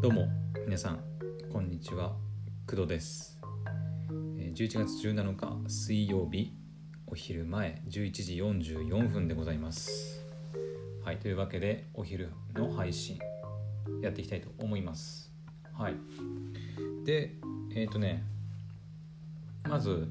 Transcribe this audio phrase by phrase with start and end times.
[0.00, 0.28] どうも
[0.64, 1.00] 皆さん
[1.52, 2.12] こんにちは。
[2.68, 3.36] 工藤です。
[4.08, 5.34] 11月17
[5.64, 6.52] 日水曜日
[7.08, 8.36] お昼前11時
[8.76, 10.24] 44分でございます。
[11.04, 13.18] はいというわけでお昼の配信
[14.00, 15.32] やっていきたいと思います。
[15.72, 15.94] はい。
[17.04, 17.34] で
[17.74, 18.22] えっ、とね
[19.68, 20.06] まず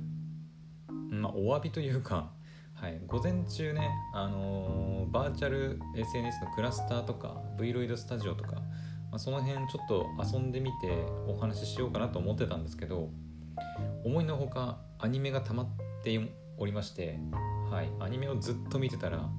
[1.09, 2.31] まあお詫びというか
[2.79, 8.61] はい、午前中ね、あのーバーチャル SNS のクラスターとか V ロイドスタジオとか、
[9.17, 13.09] あ、その辺ちょっと遊んでみてお話ししようかなと思ってたんですけど
[14.05, 15.67] 思いのほかアニメが溜まっ
[16.03, 16.19] て
[16.57, 17.19] おりまして、
[17.71, 19.29] はい、アニメをずっと見てたら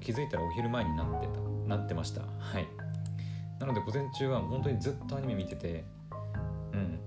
[0.00, 2.68] 気づいたらお昼前になってたなってました、はい、
[3.58, 5.84] なので午前中は本当にずっとアニメ見てて
[6.72, 7.00] うん。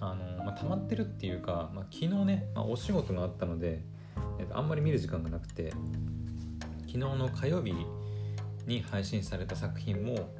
[0.00, 3.82] あのまあ、溜まってるっていうか、まあ、昨日ね、まあ、お仕事があったので
[4.38, 5.72] えっとあんまり見る時間がなくて
[6.86, 7.74] 昨日の火曜日
[8.68, 10.30] に配信された作品も、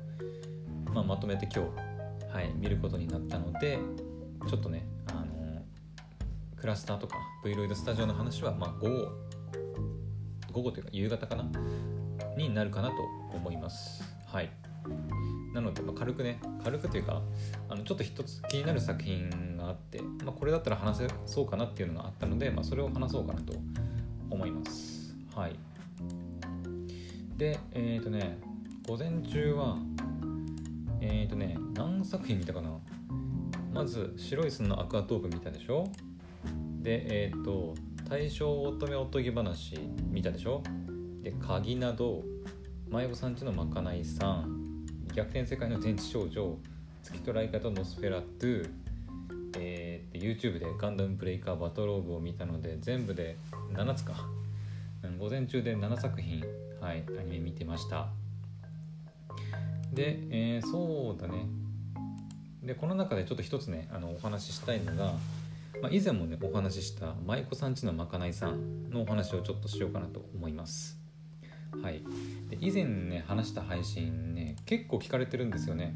[0.92, 3.78] まあ、まとめて今日、はい、見ることになったので
[4.48, 5.62] ちょっとねあの
[6.56, 9.12] クラスターとか V ロイドスタジオの話は、まあ、午後
[10.52, 11.44] 午後というか夕方かな
[12.36, 12.94] になるかなと
[13.34, 14.02] 思います。
[14.26, 14.50] はい。
[15.52, 17.22] なので、まあ、軽くね軽くというか
[17.68, 23.54] あのちょっと一つ気になる作品があって、まあ、これだったら話せそうかなっていうのがあったので、まあ、それを話そうかなと
[24.30, 25.14] 思います。
[25.34, 25.56] はい。
[27.36, 28.38] でえっ、ー、とね
[28.86, 29.78] 午前中は
[31.00, 32.70] えっ、ー、とね何作品見たかな？
[33.72, 35.90] まず白い砂のアクアトーク見たでしょ？
[36.80, 37.74] でえっ、ー、と
[38.08, 39.78] 大正乙女おとぎ話
[40.10, 40.62] 見たでしょ？
[41.22, 42.22] で鍵など
[42.90, 46.56] 迷子さんちのまかないさん逆転世界の天地少女
[47.02, 48.70] 月とライカとノスフェラトゥ
[49.56, 53.36] えー、YouTube でガンダムブレイカーバトローグを見たので全部で
[53.72, 54.12] 7つか、
[55.18, 56.44] 午前中で7作品
[56.80, 58.08] はいアニメ見てました。
[59.92, 61.46] で、えーそうだね。
[62.62, 65.14] でこの中でちょっと一つねあのお話ししたいのが、
[65.80, 70.98] まあ、以前もねお話しした舞妓さんちのまかないさんのお話をちょっとしようかなと思います。
[71.82, 72.02] はい。
[72.50, 75.94] で以前ね話した配信ね結構聞かれてるんですよね。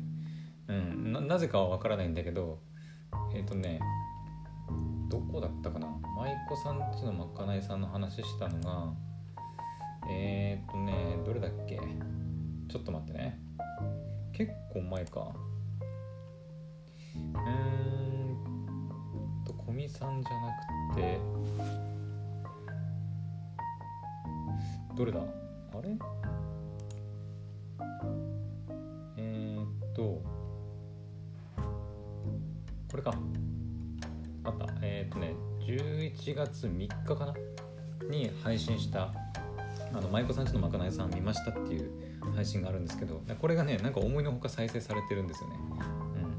[0.68, 2.60] うんなぜかはわからないんだけど
[3.34, 3.80] えっ、とね
[5.10, 5.88] どこだったかな？
[6.16, 8.94] 舞妓さんちのまかないさんの話したのが
[10.08, 11.78] えっ、とねどれだっけ？
[12.68, 13.41] ちょっと待ってね。
[14.32, 15.32] 結構前か。
[17.14, 18.36] うん
[19.44, 20.48] と古見さんじゃな
[20.94, 21.20] くて
[24.96, 25.20] どれだ？
[25.20, 25.24] あ
[25.82, 25.90] れ？
[29.18, 30.22] えー、っとこ
[32.96, 33.14] れか。
[34.44, 34.66] あった。
[34.82, 37.34] えー、っとね11月3日かな？
[38.08, 39.12] に配信した
[39.92, 41.90] あの舞妓さんちのまかないさん見ましたっていう
[42.30, 45.56] 配信があるんですけどこれがねなんか思いのほか再生されてるんですよね、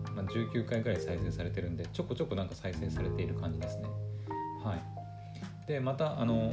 [0.07, 0.15] うん。
[0.15, 3.83] まあ、19回ぐらい再生されてるんでちょこちょこなんか再生されている感じですね。
[4.63, 5.67] はい。
[5.67, 6.51] でまたあの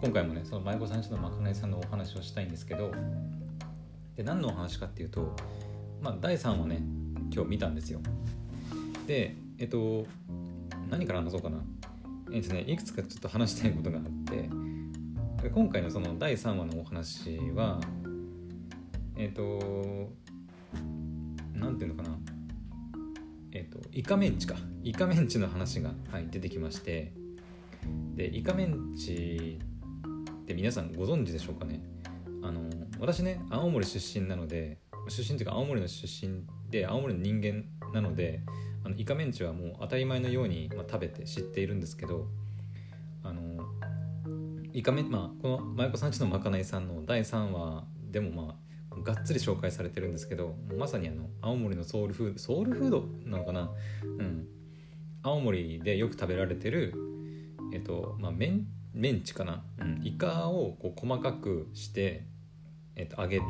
[0.00, 2.92] 今回もねその舞妓さんちのまかないさんのお話をしたいんですけど
[4.16, 5.34] で何のお話かっていうと、
[6.00, 6.82] まあ、第3話ね
[7.32, 8.00] 今日見たんですよ。
[9.06, 10.06] でえっと
[10.88, 11.58] 何から話そうかな。
[12.32, 14.48] えっとねいくつかちょっと話したいことがあって
[15.48, 17.80] 今回のその第3話のお話は
[19.20, 19.42] えっ、と
[21.52, 22.16] なんていうのかな。
[23.52, 24.56] えっ、とイカメンチか。
[24.82, 27.12] イカメンチの話が、はい、出てきまして。
[28.14, 29.58] でイカメンチ
[30.42, 31.82] って皆さんご存知でしょうかね。
[32.42, 32.62] あの
[32.98, 38.40] 私ね青森出身なので出身っていうか青森の出身で青森の人間なので
[38.84, 42.26] あのイカメンチはもう当たり前のように、まあ、食べて知っているんですけど
[43.22, 43.62] あの
[44.72, 48.69] イカメンまあこの舞妓さんちのまかないさんの第3話でもまあ
[49.02, 53.70] がっつり紹介されてるんですけどまさにあの青森のソウルフードソウルフードなのかな？
[54.02, 54.46] うん。
[55.22, 56.94] 青森でよく食べられてる
[57.72, 62.24] えっとまあメンメンチかな、うん、イカをこう細かくして、
[62.96, 63.44] えっと、揚げる、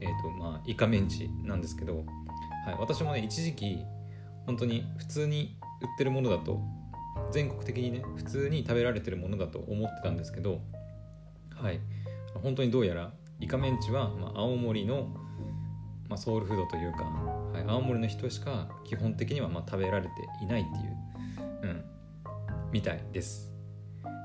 [0.00, 1.98] えっとまあ、イカメンチなんですけど、
[2.66, 3.78] はい、私もね一時期
[4.46, 6.60] 本当に普通に売ってるものだと
[7.30, 10.60] 全国的にね普通に食べられてるものだと思ってたんですけど
[11.54, 11.80] はい。
[12.42, 15.08] 本当にどうやらイカメンチは、まあ、青森の、
[16.08, 21.84] まあ、ソウルフードというか、はい、青森の人しか基本的にはまあ食べられていないっていう、うん、
[22.72, 23.50] みたいです。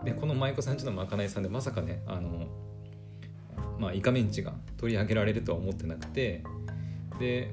[0.04, 2.48] でこの舞妓さんちのまかないさんでまさかねあの
[3.80, 6.44] まあイカメンチが取り上げられるとは思ってなくて
[7.20, 7.52] で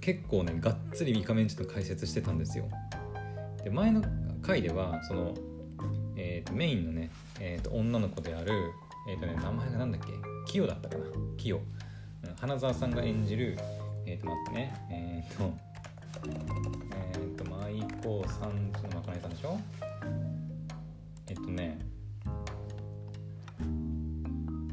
[0.00, 2.68] 結構ねがっつりイカメンチの解説してたんですよ。
[3.62, 4.02] で前の
[4.40, 5.34] 回ではその、
[6.16, 8.52] えー、とメインのね、えー、と女の子である、
[9.08, 10.31] えーとね、名前がなんだっけ？
[10.46, 11.04] キヨだったかな。
[11.36, 11.60] キヨ、う
[12.28, 13.56] ん花澤さんが演じる
[14.06, 14.74] えっ、と待ってね。
[14.90, 15.52] えっ、と
[17.14, 19.58] えっ、と舞妓さんちのまかないさんでしょ？
[21.28, 21.78] えっ、とね。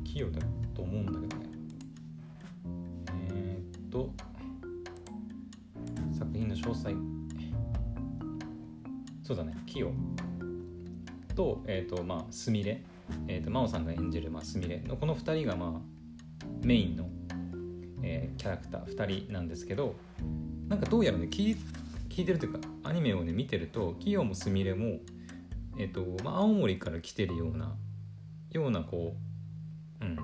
[0.04, 0.39] 器用だ
[0.74, 1.45] と思うんだけどね。
[3.31, 4.12] えっ、と
[6.12, 6.95] 作品の詳細。
[9.24, 9.56] そうだね。
[9.68, 9.92] 器用
[11.36, 12.83] とえっ、とまあすみれ。
[13.28, 17.10] えー、と真央さんが演じる、まあ、すみれのこの2人が、まあ、メインの、
[18.04, 19.96] えー、キャラクター2人なんですけど
[20.68, 21.58] なんかどうやらね聞
[22.10, 25.00] 聞いてるというかアニメをね見てるとキヨもすみれも、
[25.78, 27.76] えーとまあ、青森から来てるような
[28.52, 29.16] ようなこ
[30.02, 30.16] ううん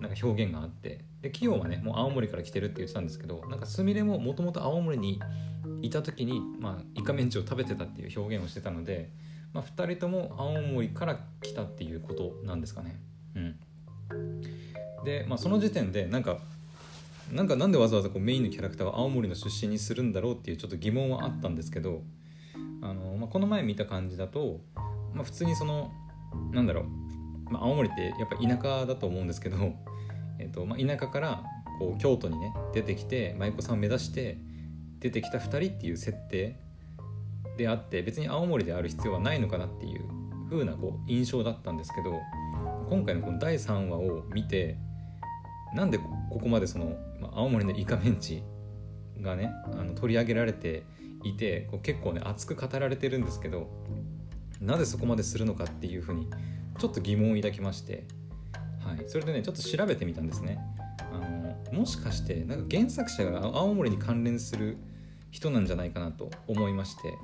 [0.00, 5.20] なんか表現があってでキヨはねもう青森から来てるって言ってたんですけどなんかすみれももともと青森に
[5.80, 9.10] いた時に、まあ、イカメンチを食べてたっていう表現をしてたので
[9.52, 13.00] まあ、2人とも青森から来たっていうことなんですかね。
[13.34, 13.56] うん、
[15.04, 16.38] で、まあ、その時点でなんか
[17.32, 22.02] なんかなんでわざわざこうメインのキャラクターを青森の出身にするんだろうっていうちょっと疑問はあったんですけど
[22.82, 24.60] あの、まあ、この前見た感じだと、
[25.14, 25.90] まあ、普通にその
[26.50, 29.56] なんだろう、まあ、青森ってやっぱ田舎だと思うんですけど、
[30.38, 31.42] えーとまあ、田舎から
[31.78, 34.36] こう京都にね出てきて舞妓さんを目指して
[34.98, 36.58] 出てきた2人っていう設定
[37.56, 40.02] であって別に青森である必要はないのかなっていう
[40.50, 42.20] 風なこう印象だったんですけど
[42.88, 44.76] 今回のこの第3話を見て
[45.74, 46.04] なんでこ
[46.40, 48.42] こまでその、ま、青森のイカメンチ
[49.20, 50.84] がねあの取り上げられて
[51.24, 53.68] いてこう結構ね熱く語られてるんですけど
[54.60, 56.28] なぜそこまでするのかっていうふうに
[56.78, 58.04] ちょっと疑問を抱きまして、
[58.80, 60.58] はい、それでねちょっと調べてみたんですね。
[61.12, 64.78] あのもしかしてなんか原作者が青森に関連する
[65.32, 67.18] 人なんじゃないかなと思いまして、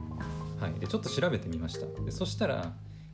[0.59, 1.87] はい、でちょっと調べてみました。
[2.03, 2.73] でそしたら、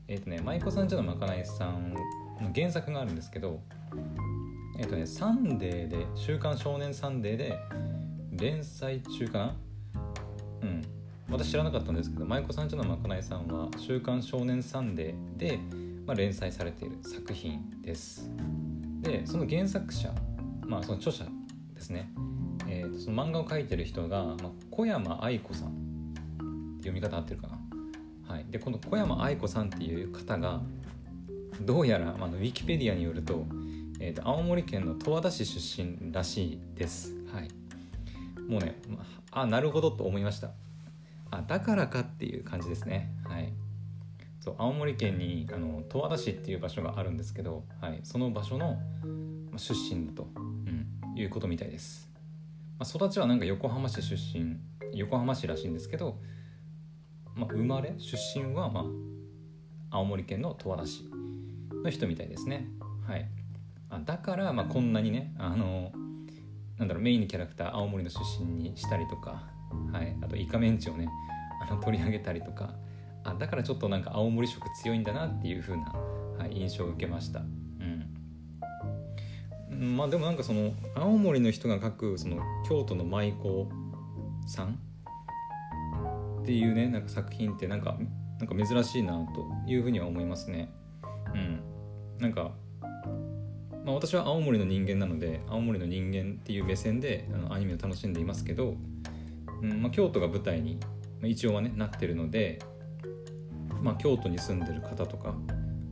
[0.08, 2.00] えーとね、舞妓さんちのまかないさんの
[2.54, 3.60] 原作があるんですけど
[4.78, 7.58] えっ、ー、とねサンデーで「週刊少年サンデー」で
[8.32, 9.56] 連載中かな？
[10.62, 10.84] うん。
[11.30, 15.58] 私知らなかったんですけど舞妓さんちのまかないさんは「週刊少年サンデーで」
[16.06, 18.30] まあ、連載されている作品です。
[19.00, 20.12] でその原作者
[20.66, 21.24] まあその著者
[21.74, 22.10] ですね、
[22.98, 26.14] その漫画を描いてる人が、まあ、小山愛子さん
[26.78, 30.60] 読み方合ってるかな、はい、でこの小山愛子さんっていう方が
[31.60, 33.46] どうやら、まあ、ウィキペディアによると,、
[34.00, 37.48] えーと、青森県の十和田市出身らしいです、はい、
[38.48, 38.76] もうね
[39.30, 40.50] あなるほどと思いました。
[41.32, 43.10] あだからかっていう感じですね。
[43.24, 43.52] はい。
[44.40, 48.78] そう青森県にあの十和田市っていう場所があるんですけど、はい、その場所の
[49.56, 52.08] 出身だと、うん、いうことみたいです。
[52.78, 54.56] まあ、育ちはなんか横浜市出身
[54.92, 56.20] 横浜市らしいんですけど、
[57.34, 58.84] まあ、生まれ出身はまあ
[59.90, 61.04] 青森県の十和田市
[61.84, 62.68] の人みたいですね。
[63.06, 63.28] はい。
[63.90, 65.92] あだからまあこんなにねあの
[66.78, 69.44] なんだろうメインのキャラクター青森の出身にしたりとか、
[69.92, 71.08] はい、あとイカメンチをね
[71.62, 72.74] あの取り上げたりとか。
[73.24, 75.94] あだからちょっとなんか青森色強いんだなっていう風な、
[76.38, 77.40] はい、印象を受けました。
[79.78, 82.38] まあでもなんかその青森の人が書くその
[82.68, 83.36] 京都の舞妓
[84.46, 84.78] さん
[86.42, 87.96] っていうねなんか作品ってなんか
[88.38, 90.70] なんか珍しいなというふうには思いますね。
[91.34, 91.60] うん、
[92.18, 92.52] なんか、
[93.84, 98.76] まあ、私は青森の人間なので青森の人間っていう目線であのアニメを楽しんでいますけど、
[99.62, 100.78] うんまあ、京都が舞台に、
[101.20, 102.60] まあ、一応はねなってるので、
[103.80, 105.34] まあ、京都に住んでる方とか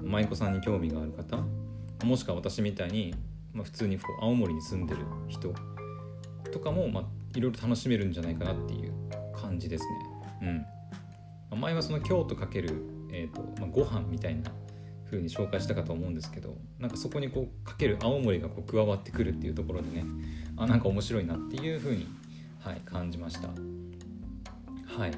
[0.01, 1.39] 舞妓さんに興味がある方
[2.05, 3.15] もしくは私みたいに
[3.53, 5.53] まあ、普通にこう青森に住んでる人
[6.53, 7.05] とかも、まあ、
[7.37, 8.93] いろいろ楽しめるんじゃないかなっていう
[9.35, 9.85] 感じです
[10.41, 10.67] ね。
[11.51, 12.83] うん、前はその京都かける、
[13.13, 14.51] えーとまあ、ご飯みたいな
[15.07, 20.05] 風に紹介したかと思うんですけどなんかそこにこうかける青森がこう加わってくるっていうところでね
[20.57, 22.07] あなんか面白いなっていう風に
[22.61, 23.49] はい感じました。
[23.49, 25.13] はい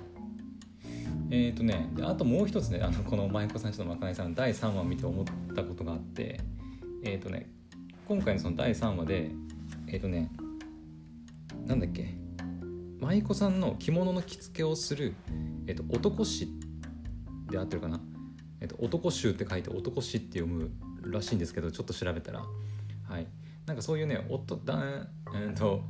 [1.30, 5.24] えーとね、あともう一つねあのこの舞妓さんちょっとまかないさん第3話を見て思っ
[5.54, 6.40] たことがあって
[7.02, 7.48] えっ、ー、とね
[8.06, 9.30] 今回のその第3話で
[9.88, 10.30] えっ、ー、とね
[11.66, 12.14] なんだっけ
[13.00, 15.14] 舞妓さんの着物の着付けをする、
[15.66, 16.46] えーと、男衆
[17.50, 18.00] で合ってるかな、
[18.60, 20.70] えーと、男衆って書いて男衆って読む
[21.10, 22.42] らしいんですけどちょっと調べたら
[23.08, 23.26] はい。
[23.66, 24.82] なんかそういうね夫だ、
[25.34, 25.82] えーと、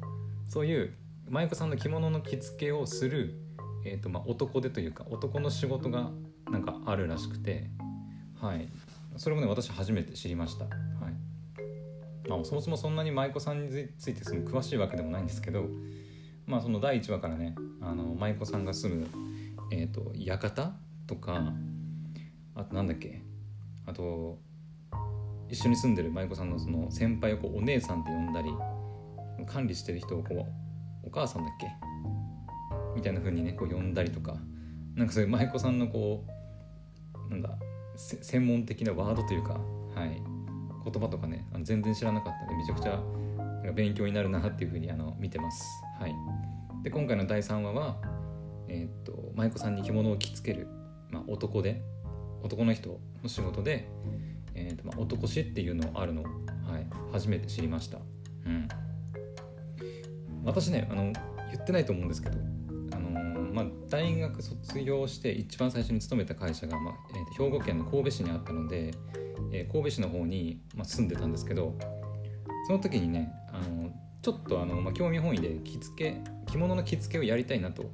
[0.49, 0.94] そういう
[1.28, 3.35] 舞妓さんの着物の着付けをする、
[3.85, 6.11] えーとまあ、男でというか男の仕事が
[6.50, 7.71] なんかあるらしくて
[8.40, 8.68] はい。
[9.16, 10.66] それもね私初めて知りました。
[12.28, 15.66] まあ、そもそもそんなに舞妓さんについてその詳しいわけでもないんですけど、
[16.47, 19.07] まあ、その第1話からねあの舞妓さんが住む、
[19.71, 20.73] えーと、館
[21.07, 21.52] とか
[22.54, 23.23] あとなんだっけ
[23.87, 24.38] あと
[25.49, 28.50] 一緒に住んでる舞妓さんのその先輩をこうお姉さんって呼んだり
[29.47, 30.47] 管理してる人をこ
[31.04, 31.66] うお母さんだっけ？
[32.97, 34.37] みたいな風にねこう呼んだりとか
[34.95, 36.25] なんかそういう舞妓さんのこ
[37.28, 37.50] うなんだ
[37.97, 39.54] 専門的なワードというか、
[39.95, 40.21] はい、
[40.85, 43.03] 言葉とかねあの全然知らなかったんでめちゃくちゃ
[43.73, 45.64] 勉強になるなっていう風にあの見てます。
[45.99, 46.14] はい、
[46.83, 47.97] で今回の第3話は、
[48.69, 50.69] えー、っと舞妓さんに着物を着付ける、
[51.11, 51.83] まあ、男で
[52.43, 53.88] 男の人の仕事で、
[54.55, 57.99] えーとまあ、男師っていうのあるの、はい、初めて知りました。
[58.47, 58.69] うん、
[60.45, 61.12] 私ねあの
[61.50, 62.38] 言ってないと思うんですけど
[63.54, 68.92] まあ、大学卒業して一番最初に勤めた会社が、まあえー、兵庫県の神戸市にあったので、
[69.52, 71.78] えー、神戸市の方に、まあ、住んでたんですけど
[72.66, 73.92] その時にねあの
[74.23, 76.20] ちょっとあの、まあ、興味本位で着付け
[76.50, 77.84] 着物の着付けをやりたいなと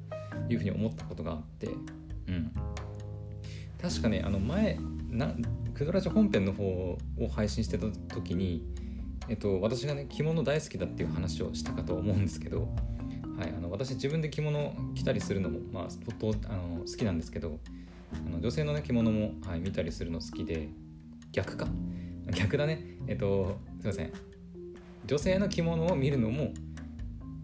[0.49, 2.51] いうふうに思ったことがあって、うん、
[3.79, 5.35] 確かねあの前な
[5.75, 6.97] クドラジ本編の方を
[7.29, 8.65] 配信してた時に、
[9.29, 12.67] えっと、私がね着物大好きだっていう話をしたかと思うんですけど
[13.37, 17.59] はい、あの私自分で着物着たりするのも、まあ、とあの好きなんですけど
[18.13, 20.69] あの女性の、ね、着物も、はい、見たりするの好きで
[21.31, 21.67] 逆か？
[22.35, 22.97] 逆だね。
[23.07, 24.11] えっとすいません。
[25.05, 26.53] 女性の着物を見るのも、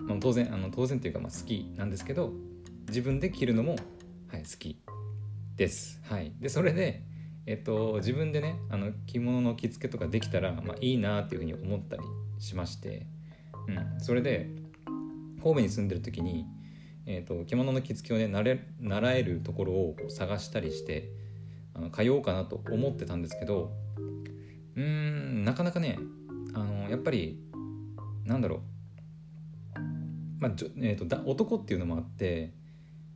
[0.04, 2.32] まあ、当然あの当然というかまあ好きなんですけど
[2.88, 3.76] 自分で着るのも、
[4.28, 4.80] はい、好き
[5.56, 6.00] です。
[6.04, 7.02] はい、でそれで、
[7.46, 12.04] えっと、自分でねあの着物の着付けとかできたら、まあ、いいなっていうふうに思ったり
[12.38, 13.08] しまして、
[13.68, 14.50] うん、それで
[15.48, 16.46] 神戸に住んでる時に、
[17.06, 21.10] えーと、着物の着付けをね習習えるところを探したりして
[21.74, 23.72] あの通おうかなと思ってたんですけど
[24.76, 26.00] うーんなかなかね
[26.54, 27.40] あのやっぱり
[28.26, 29.80] なんだろう、
[30.40, 32.54] まあえーと、だ男っていうのもあって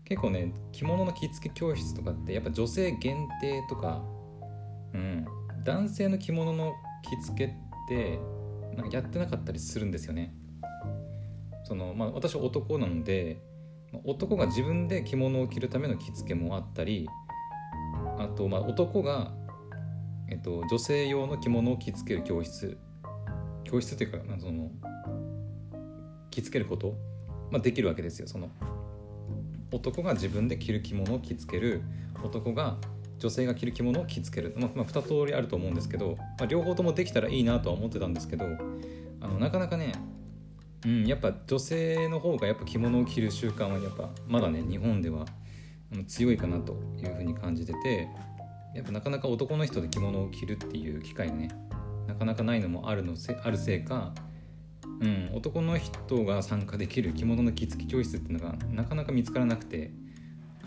[0.05, 4.01] 結構ね着物の着付け教室とかってやっぱ女性限定とか、
[4.93, 5.25] うん、
[5.65, 6.71] 男性の着物の
[7.03, 7.55] 着付けっ
[7.89, 8.19] て
[8.75, 10.33] なんかやってなかったりするんですよね。
[11.71, 13.39] その、まあ、私は男なので
[14.03, 17.07] 男が自分で着物を着るための着付けもあったり
[18.19, 19.31] あと、まあ、男が、
[20.29, 22.77] えっと、女性用の着物を着付ける教室
[23.63, 24.69] 教室っていうかその
[26.29, 26.93] 着付けること、
[27.51, 28.27] まあ、できるわけですよ。
[28.27, 28.49] その
[29.71, 31.83] 男が自分で着る着物を着付ける
[32.21, 32.75] 男が
[33.17, 38.45] 女性が着る着物を着付ける、まあ、まあ、2通りあると思うんですけど、まあ、両方ともできたらいいなとは思ってたんですけど
[39.21, 39.93] あのなかなかね
[40.85, 45.25] うん、やっぱ女性の方がやっぱ着物を着る習慣はやっぱまだね日本では
[46.07, 48.07] 強いかなというふうに感じてて
[48.73, 51.49] やっぱなかなか男の人で着物を着るっていう機会がね
[52.07, 54.13] なかなかないのもあるのせあるせいか、
[55.01, 59.91] うん、男の人が参加できる着物の着付け教室っていうのがなかなか見つからなくて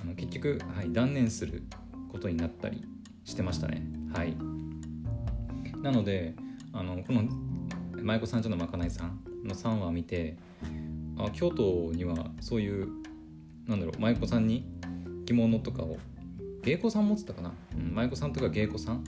[0.00, 1.62] あの結局、はい、断念する
[2.12, 2.84] ことになったり
[3.24, 3.82] してましたね。
[4.12, 4.36] はい、
[5.82, 6.34] なので
[6.72, 7.24] あのこの
[8.02, 10.36] 舞妓さんちのまかないさんの3話見て
[11.18, 12.88] あ京都にはそういう
[13.66, 14.66] なんだろう舞妓さんに
[15.26, 15.96] 着物とかを
[16.62, 19.04] 芸妓さん持ってたかな、うん、舞妓さんとか芸妓さん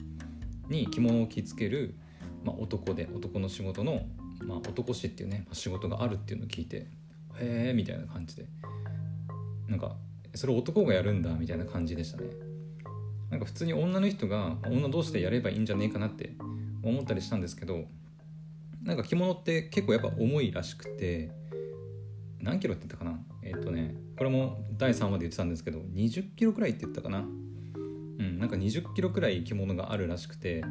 [0.69, 1.95] に着物を着付ける、
[2.43, 4.01] まあ、男で男の仕事の、
[4.41, 6.87] まあ、男師っていうね、ま、仕事があるっていうのを聞いて
[7.39, 8.45] へえみたいな感じで。
[9.67, 9.95] なんか
[10.33, 12.29] それ男がやるんだみたいな感じでしたね。
[13.29, 16.33] なんか普通に女の人が女同士でやればいいんじゃねえかなって
[16.81, 17.83] 思ったりしたんですけど
[18.87, 21.29] なんか着物って結構やっぱ重いらしくて
[22.39, 23.19] 何キロって言ったかな？
[23.43, 27.19] えっ、とねこれも第3話で言ってたんですけど20キロくらいって言ったかな？
[27.19, 30.63] うんなんか20キロくらい着物があるらしくて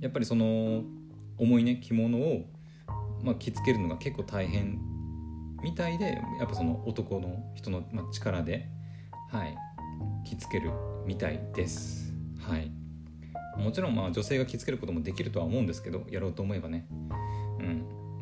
[0.00, 0.84] やっぱりその
[1.38, 2.44] 重いね着物を、
[3.22, 4.78] まあ、着付けるのが結構大変
[5.62, 8.68] みたいでやっぱその男の人の、ま、力で
[9.32, 9.56] はい
[10.28, 10.72] 着付ける
[11.06, 12.12] みたいです。
[12.38, 12.70] はい。
[13.56, 16.86] もちろんまあ女性が着付けることもできるとは思うんですけどやろうと思えばね、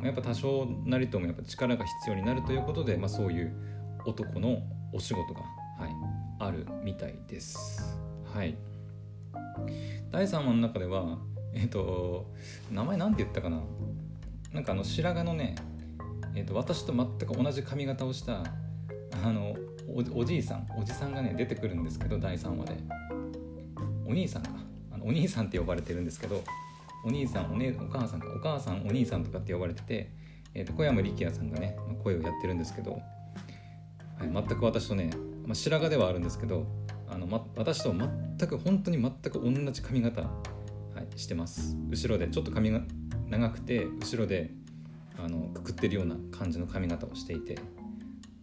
[0.05, 3.53] やっぱ多少なりともやっぱ力が必要になるということで、まあ、そういう
[4.05, 4.61] 男の
[4.93, 5.41] お仕事が、
[5.79, 5.91] はい、
[6.39, 7.97] あるみたいです。
[8.33, 8.55] はい、
[10.11, 11.17] 第3話の中では、
[11.53, 12.31] えっ、と
[12.71, 13.61] 名前何て言ったかな？
[14.53, 15.55] なんかあの白髪のね、
[16.35, 18.43] えーと、私と全く同じ髪型をした
[19.23, 19.55] あの
[20.13, 22.77] おじいさんおじさんがね出てくるんですけど第3話で。
[24.07, 24.49] お兄さんか。
[24.91, 26.43] あのお兄さんって呼ばれてるんですけど
[27.05, 30.11] お兄さんお,、ね、お母さんお母さんお兄さんとかって呼ばれてて、
[30.53, 32.97] えーと、小山力也さんがね声をやってるんですけど、は
[34.25, 35.11] い、全く私とね、
[35.45, 36.65] まあ、白髪ではあるんですけど
[37.07, 40.29] あの、ま、私と全く本当に全く同じ髪型、は
[41.01, 41.77] い、してます。
[41.89, 42.81] 後ろでちょっと髪が
[43.27, 44.51] 長くて後ろで
[45.17, 47.57] あのくくってるような感じの髪型をしていて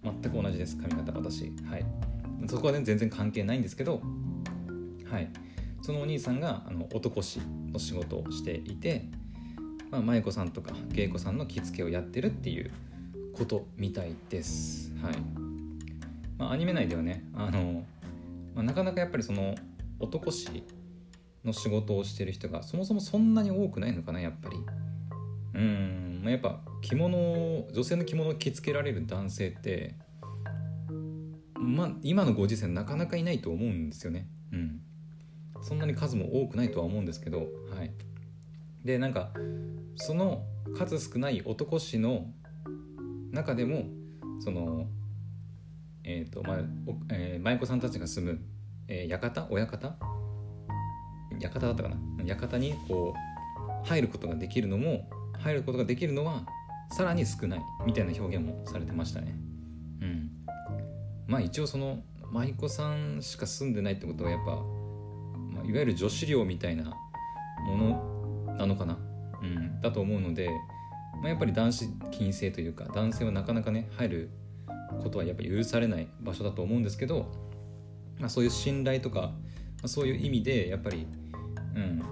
[0.02, 1.52] 全く同じです髪型私。
[1.68, 1.84] はい。
[2.48, 4.02] そこはね全然関係ないんですけど
[5.10, 5.28] はい。
[5.82, 7.40] そのお兄さんがあの男師
[7.72, 9.04] の仕事をしていて、
[9.90, 12.70] まあ、舞妓さんとか芸妓さんの着付けをやってるっていう
[13.34, 14.92] ことみたいです。
[15.02, 15.14] はい。
[16.38, 17.84] まあ、アニメ内ではねあの、
[18.54, 19.56] まあ、なかなかやっぱりその
[19.98, 20.64] 男誌
[21.44, 24.56] の仕事をしてる人がそもそもそんなに多くないのかなやっぱり。
[25.54, 29.96] うん、まあ、やっぱ着物を女性の着物を着付けられる男性って
[31.58, 34.26] まあ今のご時世なかなかいないと思うんですよね。
[34.52, 34.80] うん。
[35.62, 37.92] そんなに数も多くないとは思うんですけどはい。
[38.84, 39.30] でなんか
[39.96, 40.44] その
[40.76, 42.26] 数少ない男氏の
[43.30, 43.84] 中でも
[44.40, 44.88] その
[46.04, 46.58] えっ、ー、とまあ、
[47.10, 48.40] えー、舞妓さんたちが住む、
[48.88, 49.96] えー、館親方？
[51.40, 51.96] 館だったかな？
[52.24, 53.14] 館にこ
[53.84, 56.44] う入ることができるのも入ることができるのは
[56.90, 59.34] さらに少ないみたいな表現もされてましたね。
[60.00, 60.30] うん。
[61.26, 62.02] まあ一応その
[62.32, 64.62] 舞妓さんしか住んでないってことはやっぱ、
[65.72, 66.84] わゆる女子寮みたいな
[67.66, 68.98] ものなのかな？
[69.42, 70.48] うんだと思うので、
[71.20, 74.30] まあ、やっぱり男子禁制というか男性はなかなかね入る
[75.02, 77.32] ことはやっぱ許されない場所だと思うんですけど、
[78.18, 79.32] まあ、そういう信頼とか、ま
[79.84, 81.06] あ、そういう意味でやっぱり
[81.74, 82.02] うん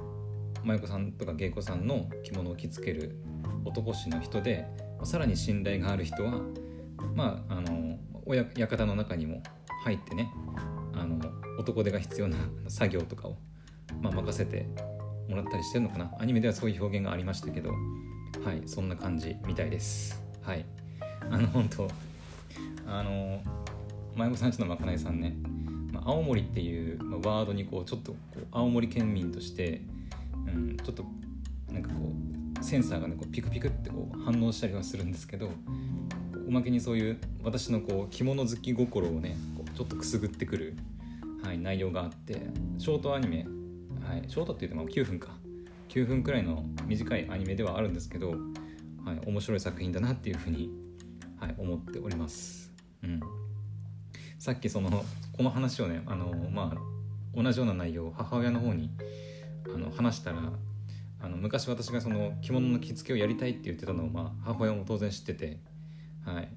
[0.65, 3.17] 舞妓さんとか芸妓さんの着物を着付ける
[3.65, 4.67] 男衆の人で
[5.05, 6.41] さらに信頼がある人は
[7.15, 9.43] まああの親館の中にも
[9.85, 10.31] 入ってね
[11.61, 12.37] 男手が必要な
[12.69, 13.37] 作業とかを、
[14.01, 14.67] まあ、任せて
[15.29, 16.13] もらったりしてるのかな。
[16.19, 17.71] アニメではそういう表現がありましたけど
[18.45, 20.23] はいそんな感じみたいです。
[20.43, 20.65] はい。
[21.31, 21.89] あの本当
[22.87, 23.43] あの
[24.17, 25.37] 舞妓さんちのまかないさんね。
[25.93, 29.83] まあ、青森っていう、まあ、ワードにこうちょっとこう青森県民として、
[30.47, 31.05] うん、ちょっと
[31.71, 32.13] なんかこ
[32.61, 35.51] うセンサーがねこうピクピクってこう反応したりはするんですけど
[36.47, 40.77] おまけにそういう私のこう着物好き心をねこうちょっとくすぐってくる、
[41.51, 42.47] はい、内容があって
[42.79, 43.45] ショートアニメ、
[44.07, 45.31] はい、ショートって言っても9分か。
[45.89, 48.39] 9分くらいの短いアニメではあるんですけど、はい、
[49.27, 50.71] 面白い作品だなっていうふうに、
[51.41, 52.71] はい、思っております。
[53.03, 53.21] うん。
[54.39, 58.93] さっきそのこの話をねあのまあ同じような内容を母親の方に
[59.75, 60.53] あの話したら
[61.21, 65.59] あの昔私がその着物の着付けをやりたいって言ってたのを、まあ、母親も当然知ってて、
[66.25, 66.49] はい、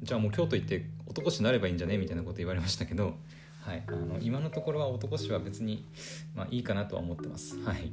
[0.00, 1.98] じゃあもう京都行って男子になればいいんじゃね？
[1.98, 3.16] みたいなこと言われましたけど、
[3.68, 5.84] はい、あの今のところは男子は別に、
[6.34, 7.62] まあ、いいかなとは思ってます。
[7.62, 7.92] はい、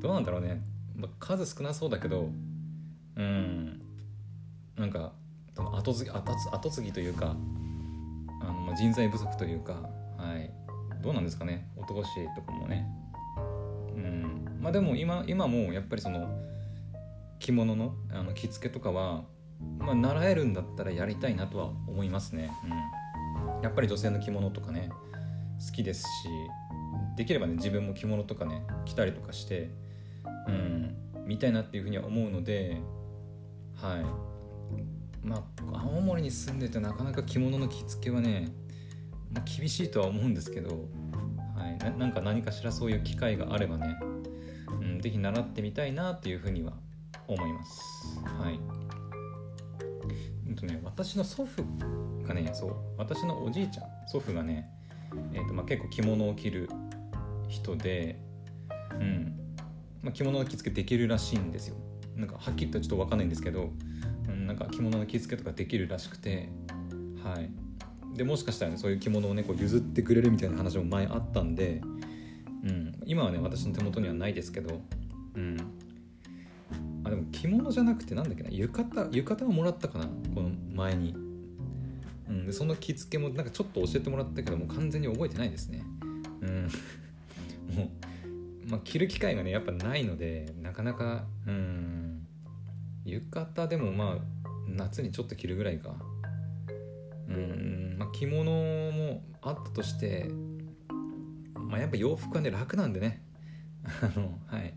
[0.00, 0.62] どうなんだろうね、
[0.96, 2.30] まあ、数少なそうだけど
[3.16, 3.82] うん。
[4.78, 5.12] なんか
[5.54, 7.36] 後継ぎ後継ぎというか
[8.40, 9.74] あの、まあ、人材不足というか、
[10.16, 10.50] はい、
[11.02, 11.68] どうなんですかね。
[11.76, 12.88] 男子とかもね。
[13.94, 14.58] うん。
[14.58, 16.30] まあでも今今もやっぱりその
[17.38, 19.24] 着物のあの着付けとかは、
[19.80, 23.01] まあ、習えるんだったらやりたいなとは思いますね、うん、
[23.62, 24.90] やっぱり女性の着物とかね
[25.64, 26.06] 好きですし
[27.16, 29.70] できればね自分も着物とかね着たりとかして
[30.48, 32.80] うん見たいなっていうふうには思うので
[33.76, 38.48] はいまあ青森に住んでてなかなか着物の着付けはね、
[39.32, 40.88] ま、厳しいとは思うんですけど、
[41.56, 43.96] はい、ななんか何かしらそういう機会があればね、
[44.80, 46.72] うん、ぜひ習ってみたいなっていうふうには
[47.28, 47.80] 思います。
[48.24, 48.58] はい。
[50.54, 51.62] とね、私の祖父
[52.26, 54.68] がねそう私のおじいちゃん祖父がね、
[55.32, 56.68] えーとまあ、結構着物を着る
[57.48, 58.18] 人で、
[59.00, 59.38] うん。
[60.02, 61.76] まあ、着物の着付けできるらしいんですよ。
[62.16, 63.70] なんかはっきりとちょっと分かんないんですけど
[64.28, 66.48] うん、なんか着物の着付けとかできるらしくて
[67.22, 67.50] はい。
[68.16, 71.80] でもしかしたら、ね、そういう着物をねこう譲ってくれるみたいな話も前あったんで、
[72.62, 74.82] うん、今はね私の手元にはないですけど、
[75.34, 75.56] うん、
[77.04, 78.50] あでも着物じゃなくてなんだっけな？
[78.50, 80.06] 浴衣浴衣をもらったかな？
[80.34, 81.14] この前に、
[82.28, 85.82] うん、でその着付けもなんかちょっと教えてもらったけどもう完全に覚えてないですね。
[86.40, 86.68] うん。
[87.74, 87.90] も
[88.66, 92.26] う、まあ、着る機会がねやっぱないのでなかなかうん。
[93.04, 95.96] 浴衣でもまあ夏にちょっと着るぐらいか。
[97.28, 98.44] うんまあ着物
[98.92, 100.28] もあったとして
[101.54, 103.22] まあやっぱ洋服はね楽なんでね。
[103.84, 104.74] あのはい。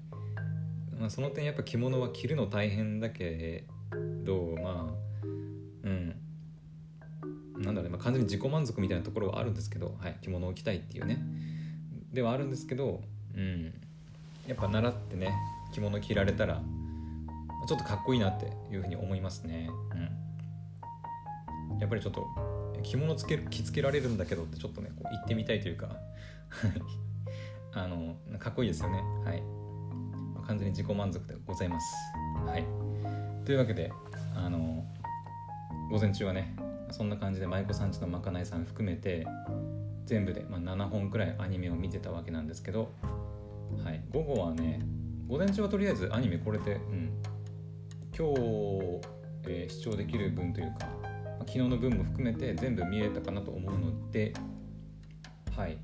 [0.99, 3.65] まあその点やっぱ着物は着るの大変だけ
[4.23, 5.05] どまあ
[5.83, 6.15] うん。
[7.57, 11.19] なんだろう、まあ、完全に自己満足みたいなところはあるんですけど、はい、着物を着たいっていうね。
[12.11, 13.01] ではあるんですけど、
[13.35, 13.73] うん、
[14.47, 15.33] やっぱ習ってね
[15.73, 16.61] 着物着られたら
[17.67, 19.69] ちょっとかっこいいなっていうふうに思いますね。
[21.71, 22.25] うん、やっぱりちょっと
[22.83, 25.95] 着物つけ着付けられるんだけどってちょっとねこう言ってみたいというか。
[27.77, 29.01] あのかっこいいですよね。
[29.25, 29.43] はい。
[30.47, 31.95] 完全に自己満足でございます。
[32.45, 32.65] はい。
[33.45, 33.91] というわけで
[34.35, 34.83] あの
[35.91, 36.55] 午前中はね
[36.91, 39.27] そんな感じで舞妓さんちのまかないさん含めて
[40.05, 42.91] 全部で、まあ、7本くらいアニメを見てたわけなんですけど、
[43.83, 44.79] はい、午後はね
[45.27, 47.21] 午前中はとりあえずアニメこれで、うん、
[48.17, 49.01] 今日、
[49.47, 50.87] えー、視聴できる分というか
[51.39, 54.33] ま昨日の分も含めて全部見れたかなと思うので
[55.55, 55.77] はい、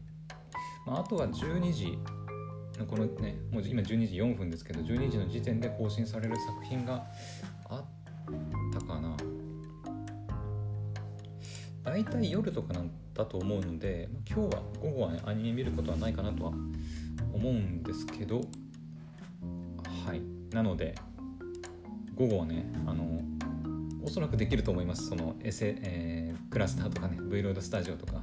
[0.85, 1.97] まあ、あとは12時
[2.85, 7.05] このねもう今12時4分ですけど12時の時点で更新される作品が
[7.69, 7.83] あっ
[8.73, 9.15] たかな。
[11.83, 16.51] 大体夜とかなんだと思うので今日は午後はねアニメ見ることはないかなとは
[17.33, 18.41] 思うんですけど
[20.05, 20.21] はい。
[20.53, 20.95] なので
[22.15, 23.21] 午後はねあの
[24.03, 25.07] おそらくできると思います。
[25.07, 28.21] そのエセ、えー、クラスターとかね V ロードスタジオとか。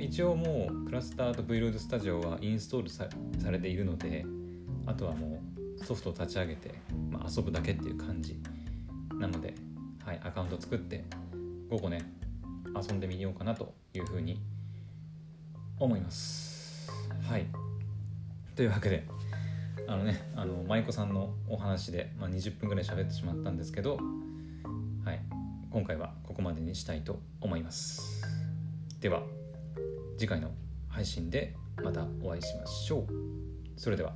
[0.00, 3.08] 一応もうクラスターと V ロードスタジオはインストールさ
[3.50, 4.24] れているので
[4.86, 5.40] あとはも
[5.78, 6.74] うソフトを立ち上げて、
[7.10, 8.38] まあ、遊ぶだけっていう感じ
[9.18, 9.54] なので、
[10.04, 11.04] はい、アカウント作って
[11.70, 12.04] 午後ね
[12.74, 14.40] 遊んでみようかなというふうに
[15.78, 16.90] 思います。
[17.22, 17.46] はい。
[18.54, 19.04] というわけで
[19.88, 23.98] あのねあの舞妓さんのお話で、まあ、20分ぐらい喋ってしまったんですけど、
[25.04, 25.20] はい、
[25.70, 28.22] 今回はここまでにしたいと思います。
[29.00, 29.43] では。
[30.16, 30.50] 次回の
[30.88, 33.06] 配信でまたお会いしましょう。
[33.76, 34.14] それでは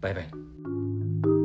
[0.00, 1.37] バイバイ。